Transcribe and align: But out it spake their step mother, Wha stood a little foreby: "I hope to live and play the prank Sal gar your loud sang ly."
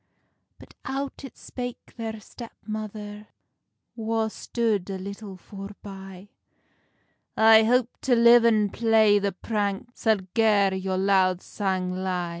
But 0.57 0.73
out 0.83 1.23
it 1.23 1.37
spake 1.37 1.93
their 1.95 2.19
step 2.19 2.53
mother, 2.65 3.27
Wha 3.95 4.29
stood 4.29 4.89
a 4.89 4.97
little 4.97 5.37
foreby: 5.37 6.31
"I 7.37 7.61
hope 7.61 7.95
to 8.01 8.15
live 8.15 8.43
and 8.43 8.73
play 8.73 9.19
the 9.19 9.31
prank 9.31 9.89
Sal 9.93 10.21
gar 10.33 10.73
your 10.73 10.97
loud 10.97 11.43
sang 11.43 11.91
ly." 11.93 12.29